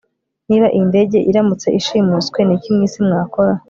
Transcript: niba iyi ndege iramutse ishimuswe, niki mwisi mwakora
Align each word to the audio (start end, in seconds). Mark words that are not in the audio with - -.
niba 0.47 0.67
iyi 0.75 0.85
ndege 0.91 1.17
iramutse 1.29 1.67
ishimuswe, 1.79 2.39
niki 2.43 2.69
mwisi 2.75 2.99
mwakora 3.07 3.53